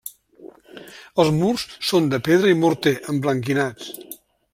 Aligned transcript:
Els 1.23 1.29
murs 1.41 1.65
són 1.89 2.07
de 2.13 2.19
pedra 2.29 2.53
i 2.53 2.57
morter, 2.63 2.95
emblanquinats. 3.13 3.93